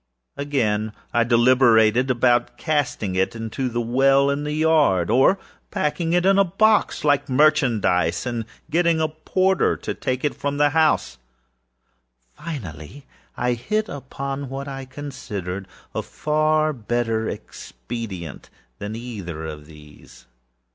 Again, 0.35 0.93
I 1.13 1.23
deliberated 1.23 2.09
about 2.09 2.57
casting 2.57 3.13
it 3.13 3.35
in 3.35 3.49
the 3.49 3.79
well 3.81 4.31
in 4.31 4.45
the 4.45 4.61
yardâabout 4.63 5.37
packing 5.69 6.13
it 6.13 6.25
in 6.25 6.39
a 6.39 6.43
box, 6.43 7.05
as 7.05 7.19
if 7.19 7.29
merchandise, 7.29 8.25
with 8.25 8.37
the 8.37 8.37
usual 8.37 8.37
arrangements, 8.37 8.47
and 8.47 8.47
so 8.47 8.71
getting 8.71 8.99
a 9.01 9.07
porter 9.07 9.77
to 9.77 9.93
take 9.93 10.23
it 10.25 10.33
from 10.33 10.57
the 10.57 10.71
house. 10.71 11.19
Finally 12.35 13.05
I 13.37 13.53
hit 13.53 13.87
upon 13.89 14.49
what 14.49 14.67
I 14.67 14.85
considered 14.85 15.67
a 15.93 16.01
far 16.01 16.73
better 16.73 17.29
expedient 17.29 18.49
than 18.79 18.95
either 18.95 19.45
of 19.45 19.67
these. 19.67 20.25